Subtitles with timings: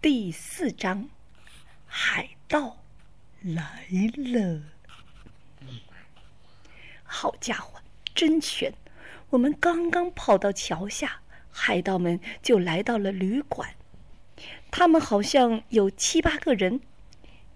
[0.00, 1.08] 第四章，
[1.84, 2.84] 海盗
[3.42, 3.84] 来
[4.14, 4.62] 了！
[7.02, 7.80] 好家伙，
[8.14, 8.72] 真悬！
[9.30, 13.74] 我们刚刚跑到桥下，海盗们就来到了旅馆。
[14.70, 16.80] 他们好像有七八个人，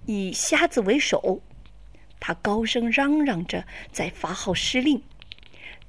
[0.07, 1.41] 以瞎子为首。
[2.19, 5.01] 他高声嚷嚷着在发号施令。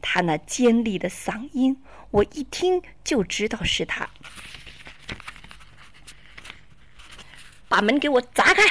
[0.04, 1.82] 他那尖利的嗓音，
[2.12, 4.08] 我一听就知道是他。
[7.74, 8.62] 把门给我砸开！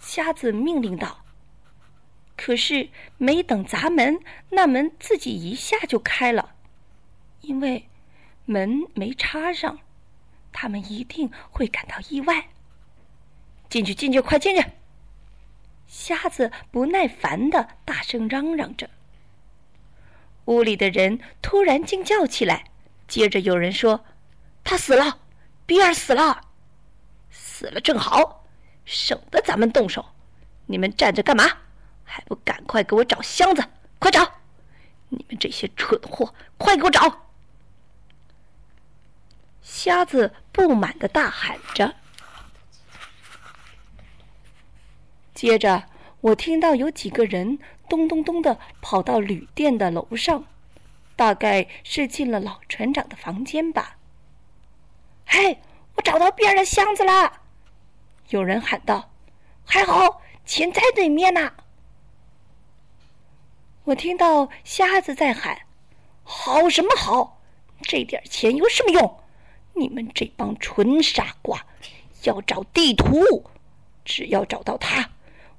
[0.00, 1.24] 瞎子命令道。
[2.36, 4.18] 可是没等砸门，
[4.50, 6.56] 那门自己一下就开了，
[7.42, 7.88] 因为
[8.44, 9.78] 门没插上，
[10.50, 12.48] 他们一定会感到意外。
[13.68, 14.66] 进去，进去，快进去！
[15.86, 18.90] 瞎子不耐烦的大声嚷嚷着。
[20.46, 22.64] 屋里的人突然惊叫起来，
[23.06, 24.04] 接着有人说
[24.64, 25.20] ：“他死了，
[25.66, 26.45] 比尔死了，
[27.58, 28.44] 死了正好，
[28.84, 30.04] 省得咱们动手。
[30.66, 31.44] 你们站着干嘛？
[32.04, 33.64] 还不赶快给我找箱子！
[33.98, 34.30] 快找！
[35.08, 37.28] 你们这些蠢货，快给我找！”
[39.64, 41.94] 瞎子不满的大喊着。
[45.32, 45.84] 接着，
[46.20, 47.58] 我听到有几个人
[47.88, 50.44] 咚咚咚的跑到旅店的楼上，
[51.16, 53.96] 大概是进了老船长的房间吧。
[55.24, 55.62] 嘿，
[55.94, 57.45] 我找到别人的箱子了！
[58.30, 59.10] 有人喊道
[59.64, 61.52] ：“还好，钱在里面呢。”
[63.84, 65.58] 我听到瞎子在喊
[66.24, 67.40] ：“好什么好？
[67.82, 69.20] 这点钱有什么用？
[69.74, 71.64] 你们这帮蠢傻瓜！
[72.22, 73.44] 要找地图，
[74.04, 75.10] 只要找到它。”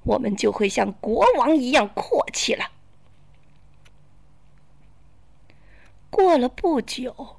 [0.03, 2.71] 我们就会像国王一样阔气了。
[6.09, 7.35] 过了不久，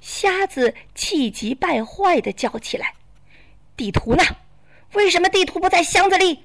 [0.00, 2.94] 瞎子气急败坏的叫起来
[3.76, 4.22] ：“地图呢？
[4.94, 6.44] 为什么地图不在箱子里？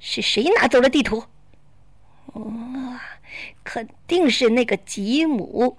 [0.00, 1.24] 是谁拿走了地图
[2.32, 2.98] ？”“哦，
[3.64, 5.76] 肯定是那个吉姆，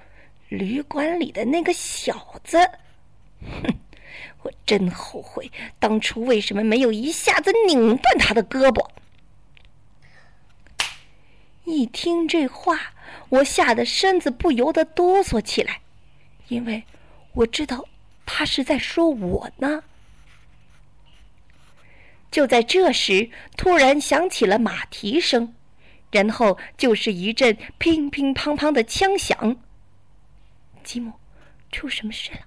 [0.49, 2.57] 旅馆里的那个小子。
[3.41, 3.75] ”“哼，
[4.41, 8.89] 我真后悔当初为什么没有一下子拧断他的胳膊。”
[11.65, 12.93] 一听这话，
[13.29, 15.81] 我吓得身子不由得哆嗦起来，
[16.47, 16.83] 因为
[17.33, 17.85] 我知道
[18.25, 19.83] 他是在说我呢。
[22.31, 25.55] 就在这时，突然响起了马蹄声，
[26.11, 29.57] 然后就是一阵乒乒乓乓的枪响。
[30.83, 31.13] 吉姆，
[31.71, 32.39] 出什么事了？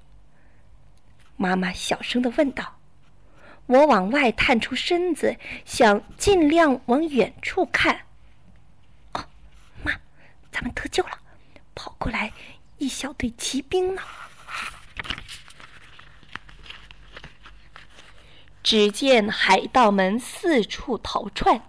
[1.36, 2.78] 妈妈小声的问道。
[3.66, 8.00] 我往外探出身子，想尽量往远处看。
[9.12, 9.24] 哦，
[9.82, 9.92] 妈
[10.50, 11.18] 咱们得救了，
[11.74, 12.32] 跑过来
[12.78, 14.02] 一小队骑兵呢。
[18.62, 21.62] 只见海盗们四处逃窜，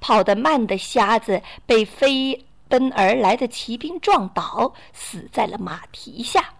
[0.00, 6.54] 跑得慢的瞎子被飞奔而来的骑兵撞倒，死在了马蹄下。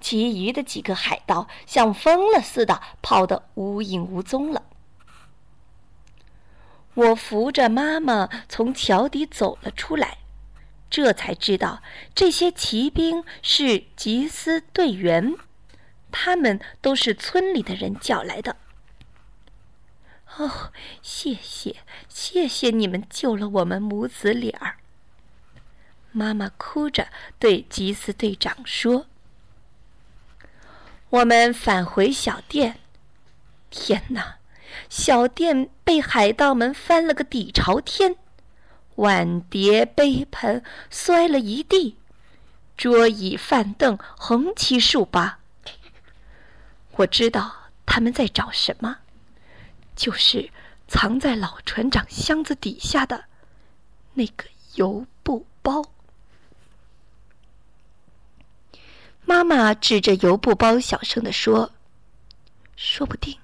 [0.00, 4.62] 其余的几个海盗像疯了似的跑得无影无踪了。
[6.94, 10.18] 我扶着妈妈从桥底走了出来。
[10.90, 11.82] 这才知道，
[12.14, 15.34] 这些骑兵是缉私队员，
[16.10, 18.56] 他们都是村里的人叫来的。
[20.38, 20.72] 哦，
[21.02, 21.76] 谢谢，
[22.08, 24.76] 谢谢你们救了我们母子俩儿。
[26.10, 29.06] 妈妈哭着对缉私队长说
[31.10, 32.78] ：“我们返回小店，
[33.70, 34.36] 天哪，
[34.88, 38.16] 小店被海盗们翻了个底朝天。”
[38.96, 41.96] 碗碟杯盆摔了一地，
[42.76, 45.38] 桌椅饭凳横七竖八。
[46.96, 48.98] 我知道他们在找什么，
[49.94, 50.50] 就是
[50.88, 53.24] 藏在老船长箱子底下的
[54.14, 54.44] 那个
[54.74, 55.82] 油布包。
[59.24, 61.72] 妈妈指着油布包，小声的说
[62.76, 63.38] ：“说不定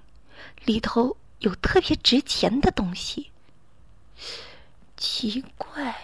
[0.65, 3.31] 里头有特别值钱的东西。”
[4.97, 5.97] 奇怪，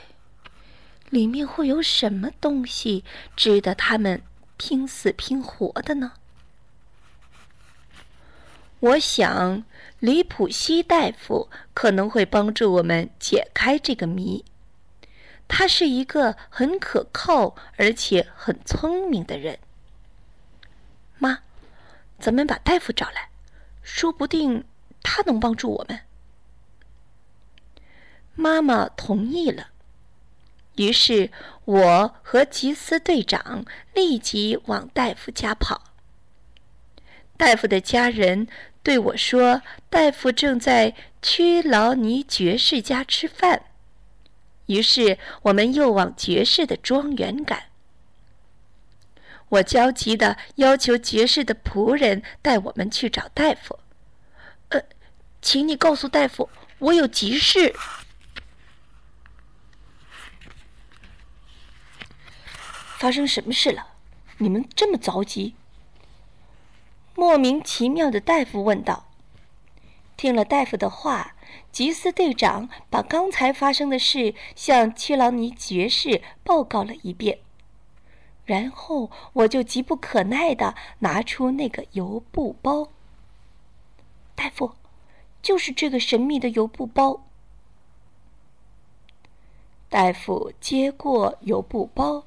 [1.10, 3.04] 里面会有什么东西
[3.34, 4.22] 值得他们
[4.56, 6.12] 拼死拼活的呢？
[8.84, 9.64] 我想，
[9.98, 14.44] 李普西大夫可能会帮助我们解开这个谜。
[15.48, 19.58] 他是一个很可靠而且很聪明的人。
[21.16, 21.38] 妈，
[22.18, 23.30] 咱们把大夫找来，
[23.82, 24.64] 说不定
[25.02, 26.00] 他能帮助我们。
[28.34, 29.68] 妈妈同意了，
[30.76, 31.30] 于是
[31.64, 33.64] 我和吉斯队长
[33.94, 35.84] 立即往大夫家跑。
[37.36, 38.46] 大夫的家人
[38.84, 43.64] 对我说：“大夫正在屈劳尼爵士家吃饭。”
[44.66, 47.64] 于是我们又往爵士的庄园赶。
[49.48, 53.78] 我焦急的要求爵士的仆人带我们去找大夫。
[54.68, 54.82] 呃，
[55.40, 57.74] 请你告诉大夫，我有急事。
[62.98, 63.86] 发生什么事了？
[64.38, 65.54] 你们这么着急？
[67.14, 69.06] 莫名其妙的大夫问道。
[70.16, 71.34] 听了大夫的话，
[71.72, 77.38] 吉斯队长把刚才发生的事向切劳尼爵士报告了一遍。
[78.44, 82.88] 然后我就急不可耐的拿出那个油布包。
[84.34, 84.72] 大夫，
[85.42, 87.24] 就是这个神秘的油布包。
[89.88, 92.24] 大夫接过油布包，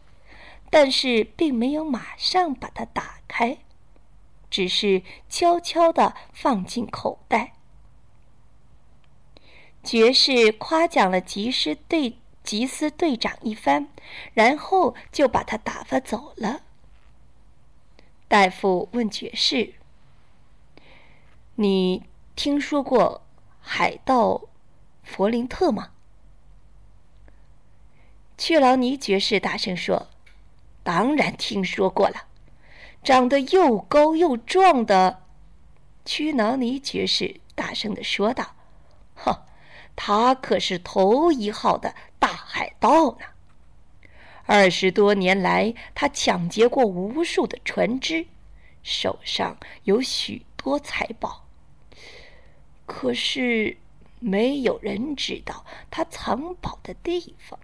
[0.69, 3.57] 但是并没有马上把它打开，
[4.57, 7.53] 只是悄悄的放进口袋。
[9.83, 12.17] 爵士夸奖了吉斯队。
[12.43, 13.89] 吉斯队长一番，
[14.33, 16.61] 然后就把他打发走了。
[18.27, 19.75] 大夫问爵士
[21.55, 22.03] ：“你
[22.35, 23.21] 听说过
[23.59, 24.41] 海盗
[25.03, 25.91] 弗林特吗？”
[28.39, 30.07] 屈劳尼爵士大声说
[30.83, 32.27] ：“当然听说过了，
[33.07, 35.23] 长得又高又壮的。”
[36.03, 38.53] 屈劳尼爵士大声的说道
[39.15, 39.33] ：“哼。”
[39.95, 43.25] 他可是头一号的大海盗呢。
[44.45, 48.27] 二十多年来，他抢劫过无数的船只，
[48.83, 51.47] 手上有许多财宝。
[52.85, 53.77] 可是，
[54.19, 57.57] 没有人知道他藏宝的地方。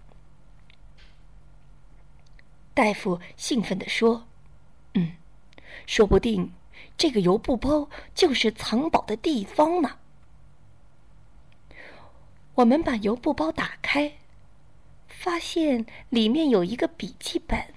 [2.74, 4.26] 大夫兴奋地说：“，
[5.86, 6.52] 说不定
[6.96, 9.98] 这个油布包就是藏宝的地方呢。”
[12.56, 14.14] 我们把油布包打开，
[15.08, 17.74] 发现里面有一个笔记本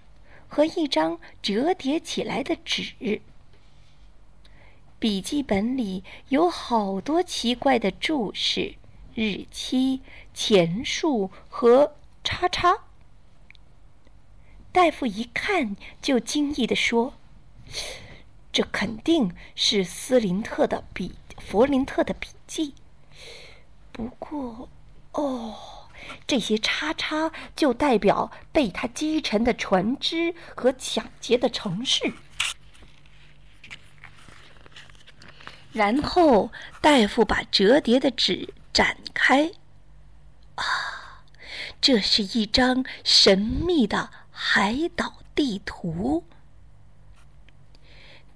[0.47, 3.21] 和一张折叠起来的纸。
[4.99, 8.75] 笔记本里有好多奇怪的注释、
[9.15, 10.01] 日期、
[10.33, 12.83] 钱数和叉叉。
[14.71, 17.15] 大夫一看就惊异的说
[18.51, 22.73] ：“这肯定是斯林特的笔，弗林特的笔记。”
[23.91, 24.69] 不过，
[25.13, 25.89] 哦，
[26.27, 32.13] 这些叉叉就代表被他击沉的船只和抢劫的城市。
[35.73, 39.51] 然后，大夫把折叠的纸展开，
[40.55, 41.23] 啊，
[41.81, 46.23] 这是一张神秘的海岛地图。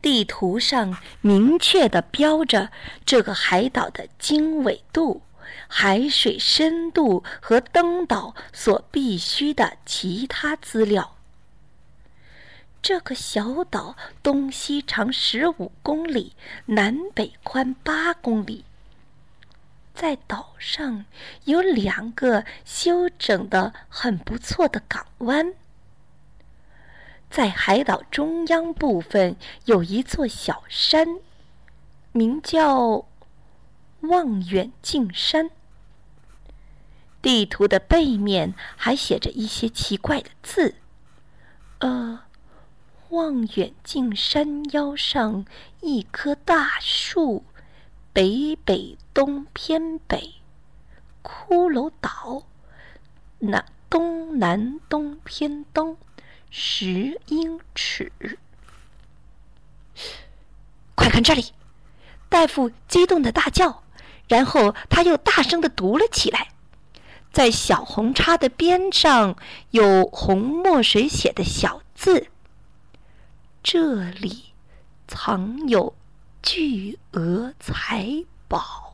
[0.02, 2.72] 地图上明确的标着
[3.06, 5.22] 这个海岛的经纬度。
[5.68, 11.16] 海水深度和登岛所必须的其他资料。
[12.82, 16.34] 这个小岛东西长十五公里，
[16.66, 18.66] 南北宽八公里。
[19.94, 21.06] 在岛上
[21.46, 25.54] 有两个修整的很不错的港湾。
[27.32, 29.36] 在海岛中央部分
[29.66, 31.08] 有一座小山，
[32.12, 33.06] 名叫。
[34.02, 35.52] 望远镜山。
[37.22, 40.74] 地图的背面还写着一些奇怪的字，
[41.78, 42.24] 呃，
[43.10, 45.46] 望远镜山腰上
[45.82, 47.44] 一棵大树，
[48.12, 50.34] 北北东偏北，
[51.22, 52.42] 骷髅岛，
[53.38, 55.96] 南东南东偏东，
[56.52, 58.12] 十英尺。
[60.94, 61.54] 快看这里！
[62.30, 63.82] 大夫激动的大叫。
[64.28, 66.54] 然后他又大声的读了起来，
[67.34, 69.36] 在小红叉的边上
[69.72, 72.28] 有红墨水写的小字
[73.62, 74.54] ：“这里
[75.06, 75.94] 藏有
[76.42, 78.94] 巨额财宝。”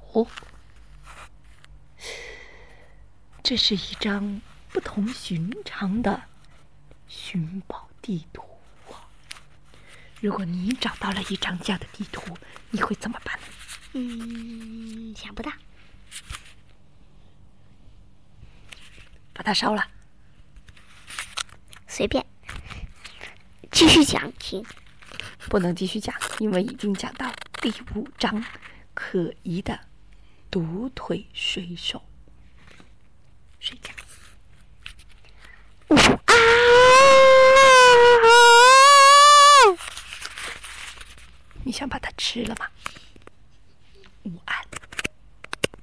[3.44, 6.24] 这是一张不同寻常的
[7.08, 8.44] 寻宝地图
[8.92, 9.08] 啊！
[10.22, 12.38] 如果你找到了一张这样的地图，
[12.72, 13.40] 你会怎么办？
[13.94, 15.52] 嗯，想不到，
[19.34, 19.88] 把它烧了。
[21.88, 22.26] 随便，
[23.72, 24.66] 继续讲，请。
[25.50, 28.44] 不能继续讲，因为已经讲到第五章，
[28.94, 29.80] 可疑的
[30.52, 32.04] 独腿水手。
[33.60, 33.94] 睡觉。
[35.96, 36.27] 啊！
[41.68, 42.68] 你想把它吃了吗？
[44.24, 44.67] 午安。